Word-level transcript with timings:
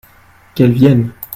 Qu'elle 0.55 0.71
vienne! 0.73 1.11